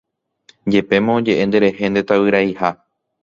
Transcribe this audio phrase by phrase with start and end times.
[0.73, 2.69] Jepémo oje'e nderehe ndetavyraiha.